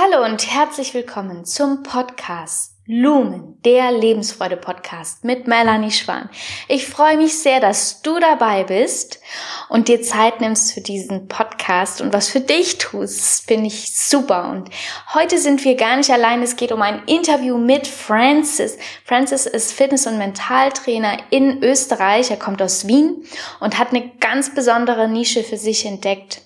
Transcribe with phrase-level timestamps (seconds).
[0.00, 6.30] Hallo und herzlich willkommen zum Podcast Lumen, der Lebensfreude-Podcast mit Melanie Schwan.
[6.68, 9.18] Ich freue mich sehr, dass du dabei bist
[9.68, 13.48] und dir Zeit nimmst für diesen Podcast und was für dich tust.
[13.48, 14.48] Finde ich super.
[14.50, 14.70] Und
[15.14, 16.42] heute sind wir gar nicht allein.
[16.44, 18.78] Es geht um ein Interview mit Francis.
[19.04, 22.30] Francis ist Fitness- und Mentaltrainer in Österreich.
[22.30, 23.24] Er kommt aus Wien
[23.58, 26.42] und hat eine ganz besondere Nische für sich entdeckt.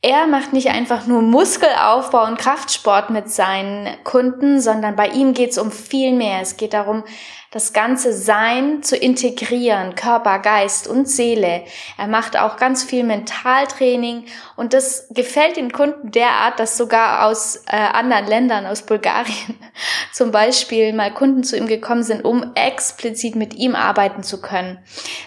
[0.00, 5.50] Er macht nicht einfach nur Muskelaufbau und Kraftsport mit seinen Kunden, sondern bei ihm geht
[5.50, 6.40] es um viel mehr.
[6.40, 7.02] Es geht darum,
[7.50, 11.64] das ganze Sein zu integrieren, Körper, Geist und Seele.
[11.96, 17.64] Er macht auch ganz viel Mentaltraining und das gefällt den Kunden derart, dass sogar aus
[17.66, 19.58] äh, anderen Ländern, aus Bulgarien
[20.12, 24.78] zum Beispiel, mal Kunden zu ihm gekommen sind, um explizit mit ihm arbeiten zu können.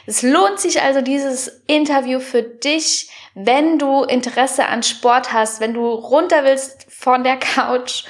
[0.06, 5.74] Es lohnt sich also dieses Interview für dich, wenn du Interesse an Sport hast, wenn
[5.74, 8.04] du runter willst von der Couch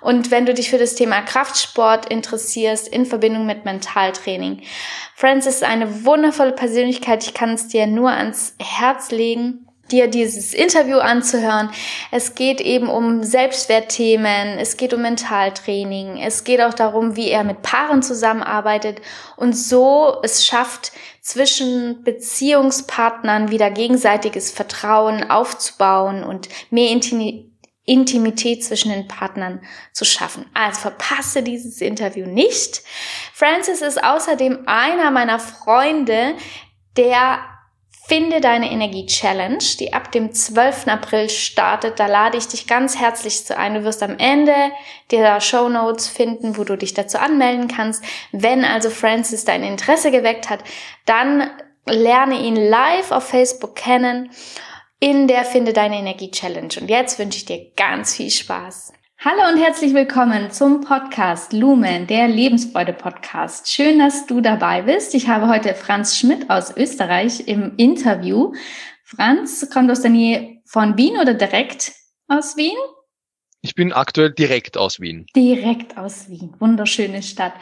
[0.00, 4.62] und wenn du dich für das Thema Kraftsport interessierst in Verbindung mit Mentaltraining.
[5.14, 7.24] Francis ist eine wundervolle Persönlichkeit.
[7.24, 11.70] Ich kann es dir nur ans Herz legen dir dieses Interview anzuhören.
[12.10, 17.44] Es geht eben um Selbstwertthemen, es geht um Mentaltraining, es geht auch darum, wie er
[17.44, 19.00] mit Paaren zusammenarbeitet
[19.36, 26.90] und so es schafft, zwischen Beziehungspartnern wieder gegenseitiges Vertrauen aufzubauen und mehr
[27.84, 29.60] Intimität zwischen den Partnern
[29.92, 30.46] zu schaffen.
[30.52, 32.82] Also verpasse dieses Interview nicht.
[33.32, 36.34] Francis ist außerdem einer meiner Freunde,
[36.96, 37.38] der
[38.12, 40.88] Finde deine Energie Challenge, die ab dem 12.
[40.88, 41.98] April startet.
[41.98, 43.72] Da lade ich dich ganz herzlich zu ein.
[43.72, 44.52] Du wirst am Ende
[45.10, 48.04] der Show Notes finden, wo du dich dazu anmelden kannst.
[48.30, 50.62] Wenn also Francis dein Interesse geweckt hat,
[51.06, 51.50] dann
[51.86, 54.28] lerne ihn live auf Facebook kennen
[55.00, 56.74] in der Finde deine Energie Challenge.
[56.82, 58.92] Und jetzt wünsche ich dir ganz viel Spaß.
[59.24, 63.68] Hallo und herzlich willkommen zum Podcast Lumen, der Lebensfreude Podcast.
[63.68, 65.14] Schön, dass du dabei bist.
[65.14, 68.52] Ich habe heute Franz Schmidt aus Österreich im Interview.
[69.04, 71.92] Franz kommt aus der Nähe von Wien oder direkt
[72.26, 72.76] aus Wien?
[73.60, 75.26] Ich bin aktuell direkt aus Wien.
[75.36, 76.56] Direkt aus Wien.
[76.58, 77.52] Wunderschöne Stadt.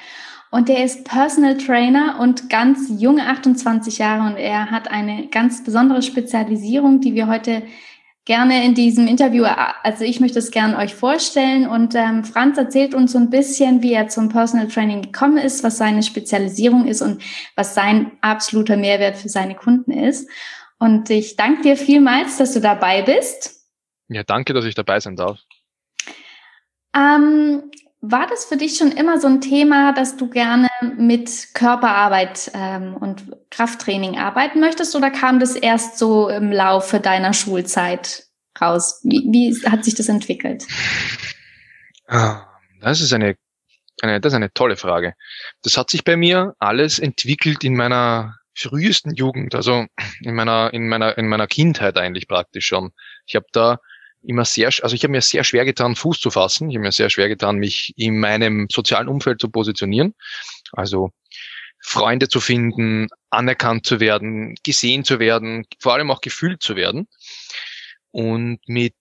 [0.50, 5.62] Und er ist Personal Trainer und ganz junge 28 Jahre und er hat eine ganz
[5.62, 7.64] besondere Spezialisierung, die wir heute
[8.24, 12.94] gerne in diesem Interview, also ich möchte es gerne euch vorstellen und ähm, Franz erzählt
[12.94, 17.02] uns so ein bisschen, wie er zum Personal Training gekommen ist, was seine Spezialisierung ist
[17.02, 17.22] und
[17.56, 20.28] was sein absoluter Mehrwert für seine Kunden ist.
[20.78, 23.66] Und ich danke dir vielmals, dass du dabei bist.
[24.08, 25.38] Ja, danke, dass ich dabei sein darf.
[26.94, 27.70] Ähm,
[28.02, 32.96] war das für dich schon immer so ein Thema, dass du gerne mit Körperarbeit ähm,
[32.96, 38.24] und Krafttraining arbeiten möchtest oder kam das erst so im Laufe deiner Schulzeit
[38.60, 39.00] raus?
[39.04, 40.66] Wie, wie hat sich das entwickelt?
[42.06, 42.46] Ah,
[42.80, 43.36] das ist eine,
[44.00, 45.14] eine, das ist eine tolle Frage.
[45.62, 49.86] Das hat sich bei mir alles entwickelt in meiner frühesten Jugend, also
[50.22, 52.92] in meiner, in meiner, in meiner Kindheit eigentlich praktisch schon.
[53.26, 53.78] Ich habe da
[54.22, 56.70] immer sehr, also ich habe mir sehr schwer getan, Fuß zu fassen.
[56.70, 60.14] Ich habe mir sehr schwer getan, mich in meinem sozialen Umfeld zu positionieren.
[60.72, 61.10] Also
[61.82, 67.08] Freunde zu finden, anerkannt zu werden, gesehen zu werden, vor allem auch gefühlt zu werden.
[68.10, 68.94] Und mit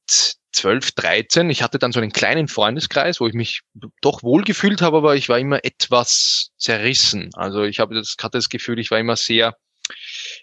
[0.52, 3.62] 12, 13, ich hatte dann so einen kleinen Freundeskreis, wo ich mich
[4.02, 7.30] doch wohl gefühlt habe, aber ich war immer etwas zerrissen.
[7.34, 9.56] Also ich habe das, hatte das Gefühl, ich war immer sehr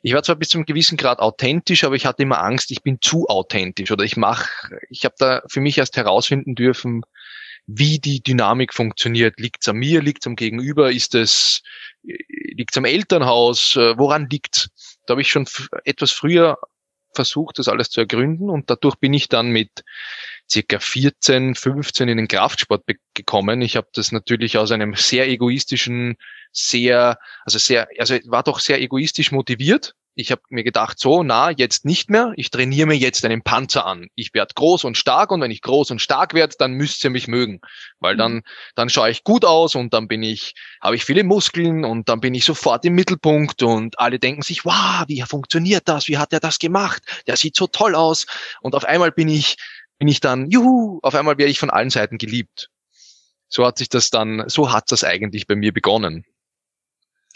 [0.02, 2.82] ich war zwar bis zu einem gewissen Grad authentisch, aber ich hatte immer Angst, ich
[2.82, 7.02] bin zu authentisch oder ich mache, ich habe da für mich erst herausfinden dürfen,
[7.66, 9.40] wie die Dynamik funktioniert.
[9.40, 11.62] Liegt es an mir, liegt es am Gegenüber, ist es,
[12.02, 14.68] liegt es am Elternhaus, äh, woran liegt
[15.06, 15.46] Da habe ich schon
[15.84, 16.58] etwas früher
[17.14, 19.84] versucht, das alles zu ergründen und dadurch bin ich dann mit
[20.50, 22.84] circa 14, 15 in den Kraftsport
[23.14, 23.62] gekommen.
[23.62, 26.16] Ich habe das natürlich aus einem sehr egoistischen
[26.56, 29.94] sehr, also sehr, also war doch sehr egoistisch motiviert.
[30.18, 32.32] Ich habe mir gedacht, so, na, jetzt nicht mehr.
[32.36, 34.08] Ich trainiere mir jetzt einen Panzer an.
[34.14, 37.10] Ich werde groß und stark und wenn ich groß und stark werde, dann müsst ihr
[37.10, 37.60] mich mögen,
[38.00, 38.42] weil dann, mhm.
[38.76, 42.20] dann schaue ich gut aus und dann bin ich, habe ich viele Muskeln und dann
[42.20, 46.08] bin ich sofort im Mittelpunkt und alle denken sich, wow, wie funktioniert das?
[46.08, 47.02] Wie hat er das gemacht?
[47.26, 48.24] Der sieht so toll aus.
[48.62, 49.58] Und auf einmal bin ich,
[49.98, 52.70] bin ich dann, juhu, auf einmal werde ich von allen Seiten geliebt.
[53.48, 56.24] So hat sich das dann, so hat das eigentlich bei mir begonnen.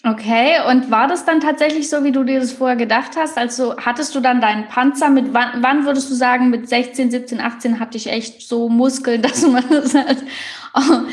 [0.02, 3.36] Okay, und war das dann tatsächlich so, wie du dir das vorher gedacht hast?
[3.36, 7.38] Also hattest du dann deinen Panzer mit, wann, wann würdest du sagen, mit 16, 17,
[7.38, 10.24] 18 hatte ich echt so Muskeln, dass man das halt,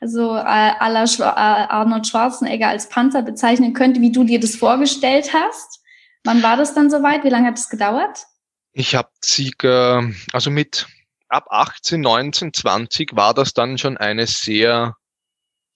[0.00, 4.54] also äh, aller Schwa äh, Arnold Schwarzenegger als Panzer bezeichnen könnte, wie du dir das
[4.54, 5.80] vorgestellt hast?
[6.22, 7.24] Wann war das dann soweit?
[7.24, 8.26] Wie lange hat es gedauert?
[8.72, 10.86] Ich habe sie, also mit
[11.28, 14.96] ab 18, 19, 20 war das dann schon eine sehr,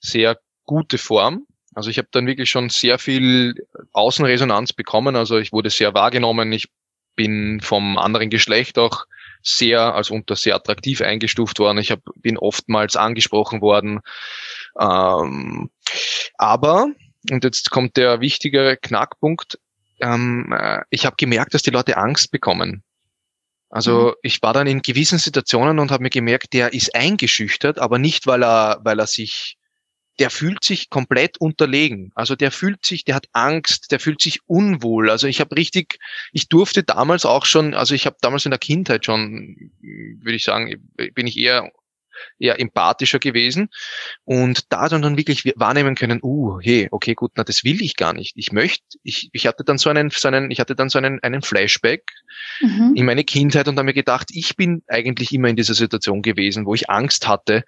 [0.00, 1.47] sehr gute Form.
[1.75, 3.55] Also ich habe dann wirklich schon sehr viel
[3.93, 5.17] Außenresonanz bekommen.
[5.17, 6.52] Also ich wurde sehr wahrgenommen.
[6.52, 6.69] Ich
[7.17, 9.06] bin vom anderen Geschlecht auch
[9.43, 11.79] sehr als unter sehr attraktiv eingestuft worden.
[11.79, 14.00] Ich hab, bin oftmals angesprochen worden.
[14.79, 15.70] Ähm,
[16.37, 16.88] aber,
[17.31, 19.58] und jetzt kommt der wichtigere Knackpunkt,
[20.00, 22.82] ähm, äh, ich habe gemerkt, dass die Leute Angst bekommen.
[23.70, 24.14] Also mhm.
[24.22, 28.26] ich war dann in gewissen Situationen und habe mir gemerkt, der ist eingeschüchtert, aber nicht,
[28.26, 29.56] weil er, weil er sich
[30.20, 32.12] der fühlt sich komplett unterlegen.
[32.14, 35.08] Also der fühlt sich, der hat Angst, der fühlt sich unwohl.
[35.08, 35.99] Also ich habe richtig,
[36.32, 40.44] ich durfte damals auch schon, also ich habe damals in der Kindheit schon, würde ich
[40.44, 41.73] sagen, bin ich eher
[42.38, 43.69] eher empathischer gewesen
[44.25, 47.96] und da dann dann wirklich wahrnehmen können, uh, hey, okay, gut, na, das will ich
[47.96, 48.32] gar nicht.
[48.37, 51.20] Ich möchte, ich, ich hatte dann so einen, so einen, ich hatte dann so einen,
[51.22, 52.05] einen Flashback
[52.61, 52.94] mhm.
[52.94, 56.67] in meine Kindheit und habe mir gedacht, ich bin eigentlich immer in dieser Situation gewesen,
[56.67, 57.64] wo ich Angst hatte,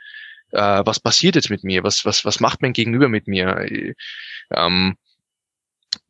[0.52, 1.82] äh, was passiert jetzt mit mir?
[1.82, 3.94] Was, was, was macht mein Gegenüber mit mir?
[4.50, 4.96] Ähm,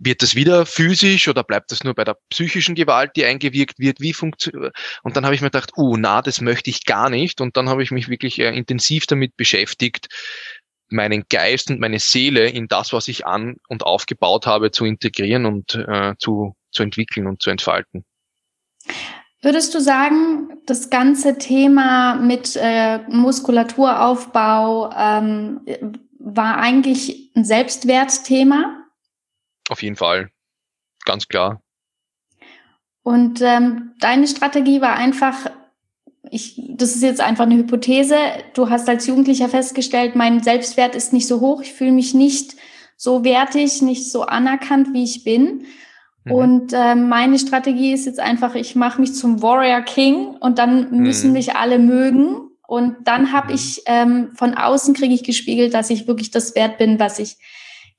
[0.04, 4.00] wird das wieder physisch oder bleibt das nur bei der psychischen Gewalt, die eingewirkt wird?
[4.00, 4.74] Wie funktioniert?
[5.02, 7.40] Und dann habe ich mir gedacht, uh, na, das möchte ich gar nicht.
[7.40, 10.08] Und dann habe ich mich wirklich äh, intensiv damit beschäftigt,
[10.88, 15.46] meinen Geist und meine Seele in das, was ich an und aufgebaut habe, zu integrieren
[15.46, 18.04] und äh, zu, zu entwickeln und zu entfalten.
[19.40, 25.60] Würdest du sagen, das ganze Thema mit äh, Muskulaturaufbau ähm,
[26.18, 28.81] war eigentlich ein Selbstwertthema?
[29.68, 30.30] Auf jeden Fall,
[31.04, 31.62] ganz klar.
[33.02, 35.50] Und ähm, deine Strategie war einfach,
[36.30, 38.16] ich, das ist jetzt einfach eine Hypothese,
[38.54, 42.54] du hast als Jugendlicher festgestellt, mein Selbstwert ist nicht so hoch, ich fühle mich nicht
[42.96, 45.66] so wertig, nicht so anerkannt, wie ich bin.
[46.24, 46.32] Mhm.
[46.32, 50.90] Und äh, meine Strategie ist jetzt einfach, ich mache mich zum Warrior King und dann
[50.92, 51.32] müssen mhm.
[51.32, 52.50] mich alle mögen.
[52.66, 53.54] Und dann habe mhm.
[53.54, 57.38] ich ähm, von außen kriege ich gespiegelt, dass ich wirklich das wert bin, was ich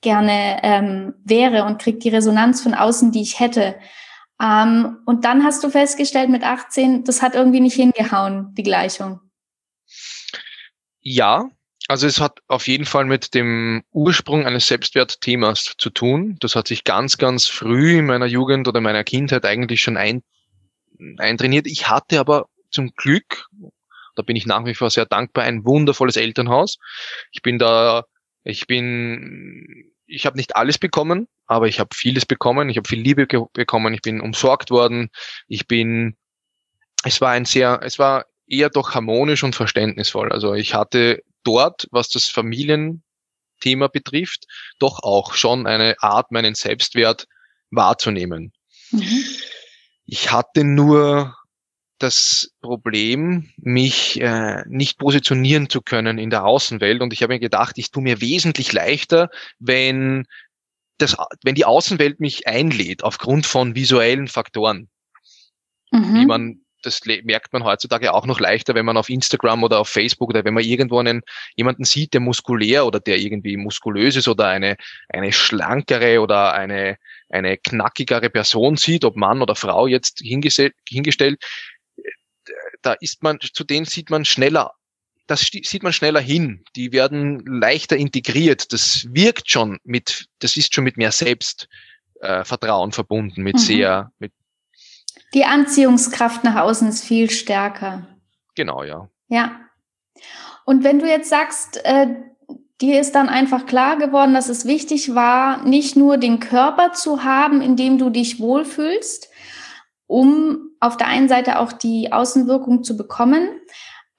[0.04, 3.76] gerne ähm, wäre und krieg die Resonanz von außen, die ich hätte.
[4.42, 9.20] Ähm, und dann hast du festgestellt mit 18, das hat irgendwie nicht hingehauen, die Gleichung.
[11.02, 11.50] Ja,
[11.88, 16.38] also es hat auf jeden Fall mit dem Ursprung eines Selbstwertthemas zu tun.
[16.40, 20.24] Das hat sich ganz, ganz früh in meiner Jugend oder meiner Kindheit eigentlich schon ein,
[21.18, 21.68] eintrainiert.
[21.68, 23.48] Ich hatte aber zum Glück,
[24.16, 26.78] da bin ich nach wie vor sehr dankbar, ein wundervolles Elternhaus.
[27.32, 28.06] Ich bin da,
[28.44, 32.70] ich bin, ich habe nicht alles bekommen, aber ich habe vieles bekommen.
[32.70, 33.94] Ich habe viel Liebe bekommen.
[33.94, 35.10] Ich bin umsorgt worden.
[35.48, 36.18] Ich bin,
[37.04, 40.32] es war ein sehr, es war eher doch harmonisch und verständnisvoll.
[40.32, 44.46] Also ich hatte dort, was das Familienthema betrifft,
[44.80, 47.28] doch auch schon eine Art, meinen Selbstwert
[47.72, 48.54] wahrzunehmen.
[48.92, 49.26] Mhm.
[50.06, 51.36] Ich hatte nur
[52.04, 57.02] das Problem, mich äh, nicht positionieren zu können in der Außenwelt.
[57.02, 59.30] Und ich habe mir gedacht, ich tue mir wesentlich leichter,
[59.60, 60.26] wenn
[60.98, 64.90] das, wenn die Außenwelt mich einlädt aufgrund von visuellen Faktoren,
[65.92, 66.14] mhm.
[66.14, 69.90] wie man das merkt man heutzutage auch noch leichter, wenn man auf Instagram oder auf
[69.90, 71.22] Facebook oder wenn man irgendwo einen,
[71.56, 74.76] jemanden sieht, der muskulär oder der irgendwie muskulös ist oder eine,
[75.10, 76.98] eine schlankere oder eine,
[77.30, 81.38] eine knackigere Person sieht, ob Mann oder Frau jetzt hingestellt,
[82.82, 84.74] da ist man, zu denen sieht man schneller,
[85.28, 86.64] das sieht man schneller hin.
[86.76, 88.74] Die werden leichter integriert.
[88.74, 93.60] Das wirkt schon mit, das ist schon mit mehr Selbstvertrauen äh, verbunden, mit mhm.
[93.60, 94.34] sehr, mit
[95.34, 98.08] die Anziehungskraft nach außen ist viel stärker.
[98.56, 99.10] Genau, ja.
[99.30, 99.60] Ja.
[100.66, 102.08] Und wenn du jetzt sagst, äh,
[102.82, 107.24] dir ist dann einfach klar geworden, dass es wichtig war, nicht nur den Körper zu
[107.24, 109.30] haben, in dem du dich wohlfühlst,
[110.06, 113.50] um auf der einen Seite auch die Außenwirkung zu bekommen,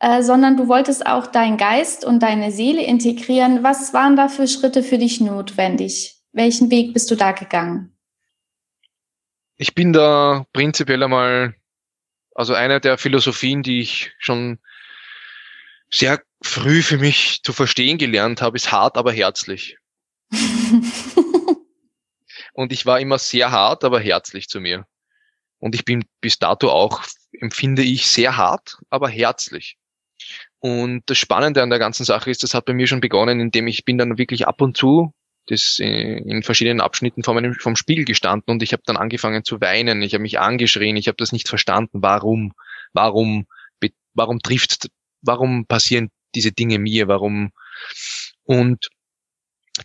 [0.00, 3.62] äh, sondern du wolltest auch deinen Geist und deine Seele integrieren.
[3.62, 6.16] Was waren da für Schritte für dich notwendig?
[6.32, 7.94] Welchen Weg bist du da gegangen?
[9.56, 11.54] ich bin da prinzipiell einmal,
[12.34, 14.58] also eine der Philosophien, die ich schon
[15.90, 19.78] sehr früh für mich zu verstehen gelernt habe, ist hart, aber herzlich.
[22.52, 24.86] und ich war immer sehr hart, aber herzlich zu mir.
[25.64, 27.02] Und ich bin bis dato auch,
[27.40, 29.78] empfinde ich, sehr hart, aber herzlich.
[30.58, 33.66] Und das Spannende an der ganzen Sache ist, das hat bei mir schon begonnen, indem
[33.66, 35.14] ich bin dann wirklich ab und zu
[35.46, 39.58] das in verschiedenen Abschnitten vor meinem, vom Spiegel gestanden und ich habe dann angefangen zu
[39.62, 40.02] weinen.
[40.02, 40.96] Ich habe mich angeschrien.
[40.96, 42.02] Ich habe das nicht verstanden.
[42.02, 42.52] Warum?
[42.92, 43.46] Warum?
[44.12, 44.90] Warum trifft?
[45.22, 47.08] Warum passieren diese Dinge mir?
[47.08, 47.52] Warum?
[48.42, 48.88] Und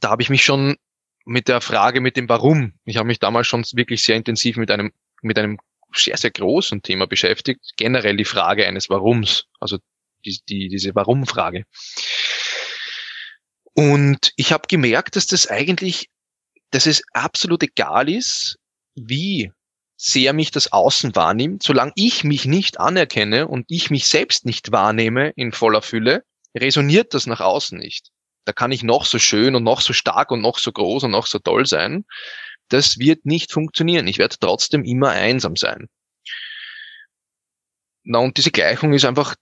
[0.02, 0.76] da habe ich mich schon
[1.24, 2.74] mit der Frage mit dem Warum.
[2.84, 5.58] Ich habe mich damals schon wirklich sehr intensiv mit einem mit einem
[5.94, 7.74] sehr, sehr großen Thema beschäftigt.
[7.78, 9.78] Generell die Frage eines Warums, also
[10.26, 11.66] die, die, diese Warum-Frage.
[13.74, 16.10] Und ich habe gemerkt, dass das eigentlich,
[16.72, 18.58] dass es absolut egal ist,
[18.96, 19.52] wie
[19.96, 24.72] sehr mich das Außen wahrnimmt, solange ich mich nicht anerkenne und ich mich selbst nicht
[24.72, 26.24] wahrnehme in voller Fülle,
[26.56, 28.10] resoniert das nach außen nicht.
[28.46, 31.12] Da kann ich noch so schön und noch so stark und noch so groß und
[31.12, 32.06] noch so toll sein.
[32.70, 34.08] Das wird nicht funktionieren.
[34.08, 35.90] Ich werde trotzdem immer einsam sein.
[38.04, 39.36] Na, und diese Gleichung ist einfach,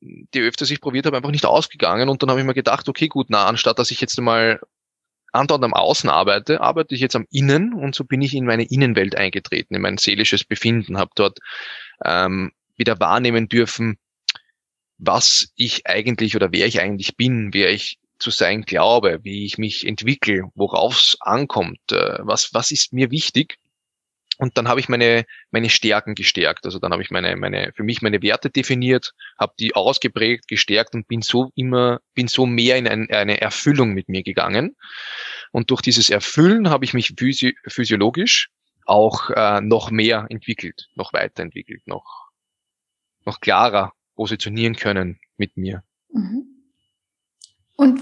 [0.00, 2.08] die öfter ich probiert habe, einfach nicht ausgegangen.
[2.08, 4.60] Und dann habe ich mir gedacht, okay, gut, na, anstatt dass ich jetzt mal
[5.32, 8.64] andauernd am Außen arbeite, arbeite ich jetzt am Innen und so bin ich in meine
[8.64, 11.38] Innenwelt eingetreten, in mein seelisches Befinden, habe dort
[12.04, 13.98] ähm, wieder wahrnehmen dürfen,
[14.98, 19.58] was ich eigentlich oder wer ich eigentlich bin, wer ich zu sein glaube, wie ich
[19.58, 23.58] mich entwickle, worauf es ankommt, äh, was, was ist mir wichtig.
[24.38, 26.66] Und dann habe ich meine, meine Stärken gestärkt.
[26.66, 30.94] Also dann habe ich meine, meine, für mich meine Werte definiert, habe die ausgeprägt, gestärkt
[30.94, 34.76] und bin so immer, bin so mehr in ein, eine Erfüllung mit mir gegangen.
[35.52, 38.50] Und durch dieses Erfüllen habe ich mich physi physiologisch
[38.84, 42.28] auch äh, noch mehr entwickelt, noch weiterentwickelt, noch,
[43.24, 45.82] noch klarer positionieren können mit mir.
[46.12, 46.45] Mhm.
[47.76, 48.00] Und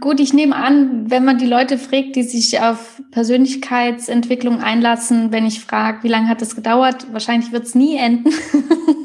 [0.00, 5.46] gut, ich nehme an, wenn man die Leute fragt, die sich auf Persönlichkeitsentwicklung einlassen, wenn
[5.46, 8.32] ich frage, wie lange hat das gedauert, wahrscheinlich wird es nie enden.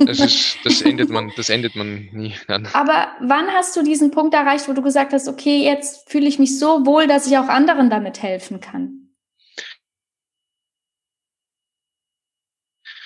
[0.03, 2.34] Das, ist, das, endet man, das endet man nie.
[2.48, 2.65] Dann.
[2.74, 6.39] Aber wann hast du diesen Punkt erreicht, wo du gesagt hast, okay, jetzt fühle ich
[6.39, 9.10] mich so wohl, dass ich auch anderen damit helfen kann?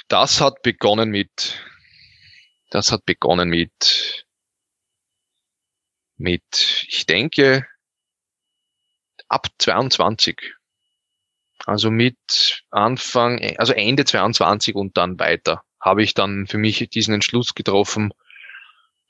[0.08, 1.60] Das hat begonnen mit,
[2.70, 4.25] das hat begonnen mit
[6.18, 7.66] mit, ich denke,
[9.28, 10.54] ab 22.
[11.66, 17.14] Also mit Anfang, also Ende 22 und dann weiter habe ich dann für mich diesen
[17.14, 18.12] Entschluss getroffen,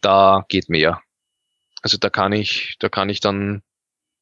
[0.02, 1.02] da geht mehr.
[1.82, 3.62] Also da kann ich, da kann ich dann,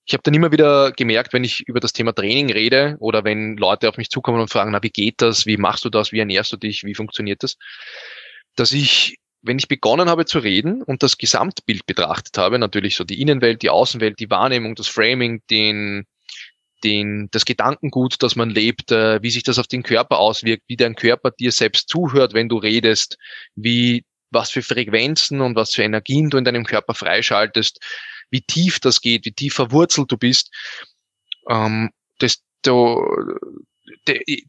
[0.05, 3.57] ich habe dann immer wieder gemerkt, wenn ich über das Thema Training rede oder wenn
[3.57, 6.19] Leute auf mich zukommen und fragen, na, wie geht das, wie machst du das, wie
[6.19, 7.57] ernährst du dich, wie funktioniert das,
[8.55, 13.03] dass ich wenn ich begonnen habe zu reden und das Gesamtbild betrachtet habe, natürlich so
[13.03, 16.05] die Innenwelt, die Außenwelt, die Wahrnehmung, das Framing, den,
[16.83, 20.77] den, das Gedankengut, das man lebt, äh, wie sich das auf den Körper auswirkt, wie
[20.77, 23.17] dein Körper dir selbst zuhört, wenn du redest,
[23.55, 27.79] wie, was für Frequenzen und was für Energien du in deinem Körper freischaltest,
[28.31, 30.51] wie tief das geht, wie tief verwurzelt du bist,
[31.49, 31.89] ähm,
[32.21, 33.05] desto,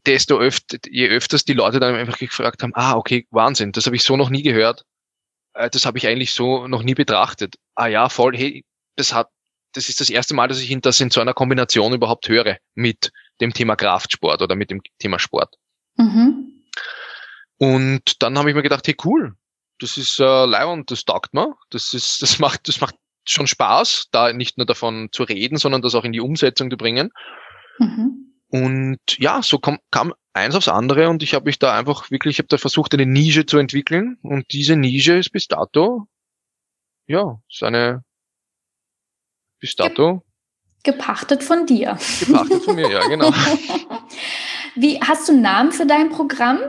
[0.05, 3.95] desto öfter, je öfters die Leute dann einfach gefragt haben, ah, okay, Wahnsinn, das habe
[3.95, 4.85] ich so noch nie gehört.
[5.53, 7.55] Äh, das habe ich eigentlich so noch nie betrachtet.
[7.75, 8.63] Ah ja, voll, hey,
[8.95, 9.29] das hat,
[9.73, 13.11] das ist das erste Mal, dass ich das in so einer Kombination überhaupt höre mit
[13.41, 15.55] dem Thema Kraftsport oder mit dem Thema Sport.
[15.97, 16.63] Mhm.
[17.57, 19.33] Und dann habe ich mir gedacht, hey cool,
[19.79, 21.55] das ist äh, Leihwand, das taugt mir.
[21.69, 25.81] Das ist, das macht, das macht schon Spaß, da nicht nur davon zu reden, sondern
[25.81, 27.11] das auch in die Umsetzung zu bringen.
[27.79, 28.24] Mhm.
[28.55, 32.35] Und ja, so kam, kam eins aufs andere und ich habe mich da einfach wirklich,
[32.35, 36.07] ich habe da versucht, eine Nische zu entwickeln und diese Nische ist bis dato,
[37.05, 38.03] ja, ist eine
[39.59, 40.23] bis dato
[40.85, 41.97] gepachtet von dir.
[42.19, 43.31] Gepachtet von mir, ja, genau.
[44.75, 46.59] Wie hast du einen Namen für dein Programm?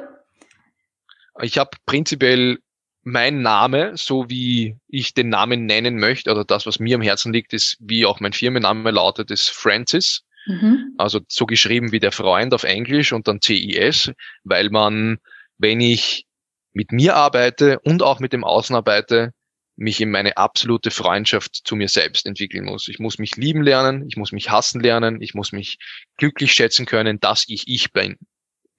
[1.43, 2.59] Ich habe prinzipiell
[3.03, 7.33] mein Name, so wie ich den Namen nennen möchte, oder das, was mir am Herzen
[7.33, 10.25] liegt, ist, wie auch mein Firmenname lautet, ist Francis.
[10.47, 10.95] Mhm.
[10.97, 14.13] Also so geschrieben wie der Freund auf Englisch und dann CIS,
[14.45, 15.19] weil man,
[15.59, 16.25] wenn ich
[16.73, 19.33] mit mir arbeite und auch mit dem Außen arbeite,
[19.77, 22.89] mich in meine absolute Freundschaft zu mir selbst entwickeln muss.
[22.89, 25.79] Ich muss mich lieben lernen, ich muss mich hassen lernen, ich muss mich
[26.17, 28.17] glücklich schätzen können, dass ich ich bin.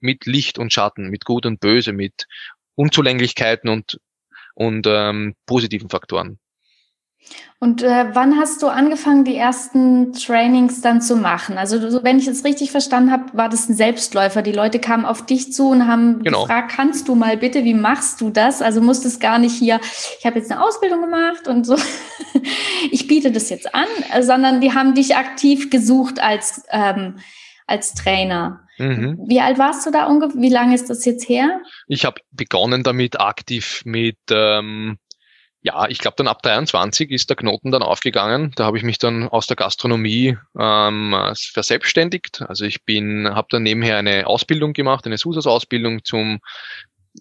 [0.00, 2.26] Mit Licht und Schatten, mit Gut und Böse, mit
[2.74, 3.98] Unzulänglichkeiten und,
[4.54, 6.38] und ähm, positiven Faktoren.
[7.60, 11.58] Und äh, wann hast du angefangen, die ersten Trainings dann zu machen?
[11.58, 14.42] Also so, wenn ich es richtig verstanden habe, war das ein Selbstläufer.
[14.42, 16.42] Die Leute kamen auf dich zu und haben genau.
[16.42, 18.62] gefragt, kannst du mal bitte, wie machst du das?
[18.62, 19.80] Also musstest gar nicht hier,
[20.18, 21.76] ich habe jetzt eine Ausbildung gemacht und so,
[22.92, 23.88] ich biete das jetzt an,
[24.20, 27.18] sondern die haben dich aktiv gesucht als, ähm,
[27.66, 28.60] als Trainer.
[28.78, 29.18] Mhm.
[29.26, 30.40] Wie alt warst du da ungefähr?
[30.40, 31.60] Wie lange ist das jetzt her?
[31.88, 34.98] Ich habe begonnen damit aktiv mit ähm,
[35.60, 38.52] ja, ich glaube dann ab 23 ist der Knoten dann aufgegangen.
[38.54, 42.42] Da habe ich mich dann aus der Gastronomie ähm, verselbstständigt.
[42.42, 46.38] Also ich bin, habe dann nebenher eine Ausbildung gemacht, eine SUSAS-Ausbildung zum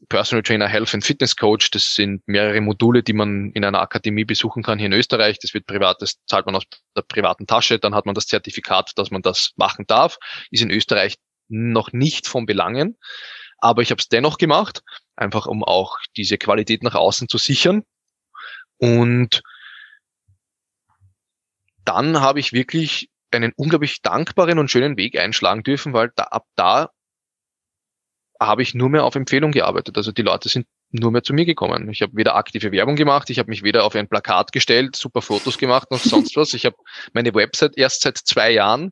[0.09, 1.71] Personal Trainer Health and Fitness Coach.
[1.71, 5.39] Das sind mehrere Module, die man in einer Akademie besuchen kann hier in Österreich.
[5.39, 6.63] Das wird privat, das zahlt man aus
[6.95, 7.79] der privaten Tasche.
[7.79, 10.17] Dann hat man das Zertifikat, dass man das machen darf.
[10.51, 11.15] Ist in Österreich
[11.47, 12.97] noch nicht von Belangen.
[13.59, 14.83] Aber ich habe es dennoch gemacht,
[15.15, 17.83] einfach um auch diese Qualität nach außen zu sichern.
[18.77, 19.41] Und
[21.85, 26.45] dann habe ich wirklich einen unglaublich dankbaren und schönen Weg einschlagen dürfen, weil da, ab
[26.55, 26.89] da
[28.39, 29.97] habe ich nur mehr auf Empfehlung gearbeitet.
[29.97, 31.89] Also die Leute sind nur mehr zu mir gekommen.
[31.89, 35.21] Ich habe weder aktive Werbung gemacht, ich habe mich weder auf ein Plakat gestellt, super
[35.21, 36.53] Fotos gemacht noch sonst was.
[36.53, 36.75] Ich habe
[37.13, 38.91] meine Website erst seit zwei Jahren,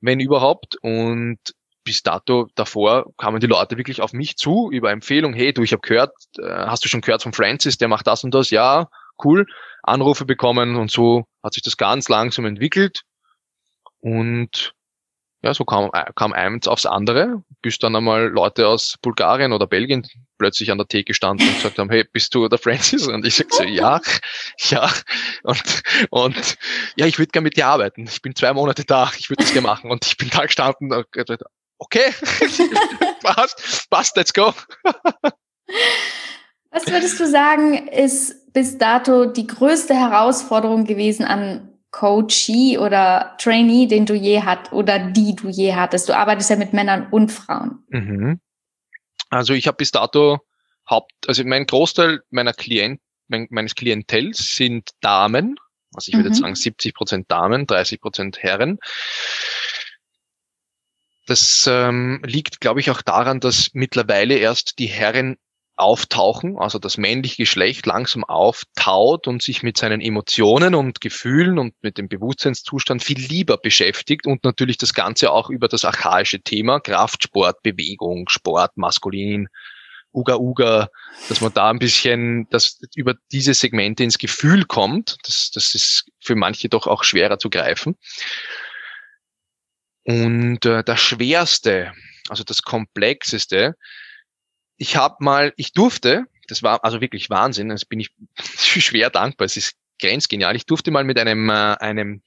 [0.00, 0.76] wenn überhaupt.
[0.82, 1.38] Und
[1.84, 5.34] bis dato davor kamen die Leute wirklich auf mich zu über Empfehlung.
[5.34, 8.24] Hey, du, ich habe gehört, äh, hast du schon gehört von Francis, der macht das
[8.24, 8.50] und das?
[8.50, 8.88] Ja,
[9.24, 9.46] cool.
[9.82, 13.02] Anrufe bekommen und so hat sich das ganz langsam entwickelt.
[14.00, 14.74] Und
[15.42, 19.66] ja, so kam, äh, kam eins aufs andere, bis dann einmal Leute aus Bulgarien oder
[19.66, 20.06] Belgien
[20.38, 23.08] plötzlich an der Theke standen und gesagt haben, hey, bist du der Francis?
[23.08, 24.00] Und ich sag so, ja,
[24.68, 24.92] ja.
[25.42, 26.58] Und, und
[26.96, 28.04] ja, ich würde gerne mit dir arbeiten.
[28.06, 29.90] Ich bin zwei Monate da, ich würde das gerne machen.
[29.90, 31.42] Und ich bin da gestanden und gesagt,
[31.78, 32.12] okay,
[33.22, 34.52] passt, passt, let's go.
[36.70, 43.86] Was würdest du sagen, ist bis dato die größte Herausforderung gewesen an Coachee oder Trainee,
[43.86, 46.08] den du je hat oder die du je hattest?
[46.08, 47.84] Du arbeitest ja mit Männern und Frauen.
[47.88, 48.40] Mhm.
[49.28, 50.38] Also ich habe bis dato
[50.88, 55.56] Haupt, also mein Großteil meiner Klient, mein, meines Klientels sind Damen.
[55.94, 56.34] Also ich würde mhm.
[56.34, 58.78] sagen 70 Prozent Damen, 30 Prozent Herren.
[61.26, 65.36] Das ähm, liegt, glaube ich, auch daran, dass mittlerweile erst die Herren
[65.80, 71.74] auftauchen, also das männliche Geschlecht langsam auftaut und sich mit seinen Emotionen und Gefühlen und
[71.82, 76.80] mit dem Bewusstseinszustand viel lieber beschäftigt und natürlich das Ganze auch über das archaische Thema
[76.80, 79.48] Kraftsport, Bewegung, Sport, Maskulin,
[80.12, 80.88] Uga Uga,
[81.28, 85.16] dass man da ein bisschen, dass über diese Segmente ins Gefühl kommt.
[85.24, 87.96] Das, das ist für manche doch auch schwerer zu greifen.
[90.04, 91.92] Und äh, das Schwerste,
[92.28, 93.76] also das Komplexeste,
[94.80, 99.44] ich habe mal, ich durfte, das war also wirklich Wahnsinn, das bin ich schwer dankbar,
[99.44, 100.56] es ist grenzgenial.
[100.56, 102.22] Ich durfte mal mit einem, äh, einem,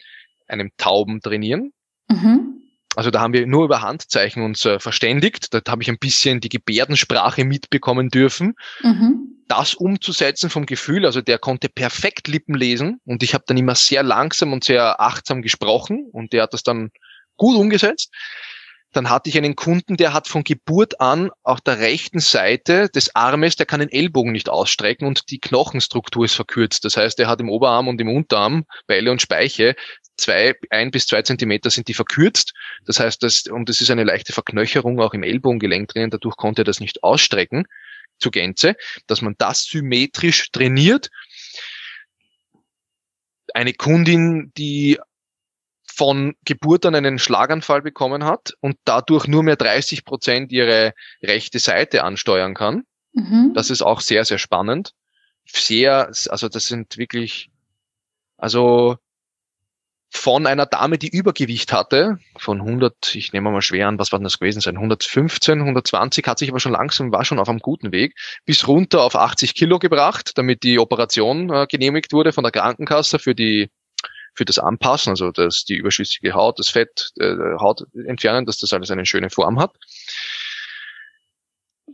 [0.47, 1.73] einem Tauben trainieren.
[2.09, 2.61] Mhm.
[2.95, 5.51] Also da haben wir nur über Handzeichen uns äh, verständigt.
[5.51, 8.53] Da habe ich ein bisschen die Gebärdensprache mitbekommen dürfen.
[8.83, 9.43] Mhm.
[9.47, 13.73] Das umzusetzen vom Gefühl, also der konnte perfekt Lippen lesen und ich habe dann immer
[13.73, 16.91] sehr langsam und sehr achtsam gesprochen und der hat das dann
[17.35, 18.11] gut umgesetzt.
[18.93, 23.15] Dann hatte ich einen Kunden, der hat von Geburt an auf der rechten Seite des
[23.15, 26.85] Armes, der kann den Ellbogen nicht ausstrecken und die Knochenstruktur ist verkürzt.
[26.85, 29.75] Das heißt, er hat im Oberarm und im Unterarm, Beile und Speiche,
[30.15, 32.53] zwei, ein bis zwei Zentimeter sind die verkürzt.
[32.85, 36.61] Das heißt, das, und es ist eine leichte Verknöcherung auch im Ellbogengelenk drin, dadurch konnte
[36.61, 37.65] er das nicht ausstrecken
[38.19, 38.75] zur Gänze,
[39.07, 41.09] dass man das symmetrisch trainiert.
[43.55, 44.99] Eine Kundin, die
[45.95, 51.59] von Geburt an einen Schlaganfall bekommen hat und dadurch nur mehr 30 Prozent ihre rechte
[51.59, 52.83] Seite ansteuern kann.
[53.13, 53.51] Mhm.
[53.53, 54.93] Das ist auch sehr, sehr spannend.
[55.45, 57.51] Sehr, also das sind wirklich,
[58.37, 58.97] also
[60.09, 64.19] von einer Dame, die Übergewicht hatte, von 100, ich nehme mal schwer an, was war
[64.19, 67.59] denn das gewesen sein, 115, 120, hat sich aber schon langsam, war schon auf einem
[67.59, 72.43] guten Weg, bis runter auf 80 Kilo gebracht, damit die Operation äh, genehmigt wurde von
[72.43, 73.69] der Krankenkasse für die
[74.33, 78.73] für das Anpassen, also dass die überschüssige Haut, das Fett, äh, Haut entfernen, dass das
[78.73, 79.71] alles eine schöne Form hat.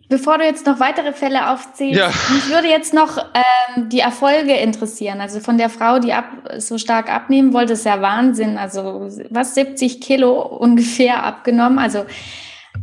[0.08, 2.08] Bevor du jetzt noch weitere Fälle aufzählst, ja.
[2.34, 5.22] mich würde jetzt noch ähm, die Erfolge interessieren.
[5.22, 6.26] Also von der Frau, die ab,
[6.58, 8.58] so stark abnehmen wollte, ist ja Wahnsinn.
[8.58, 11.78] Also was 70 Kilo ungefähr abgenommen.
[11.78, 12.06] Also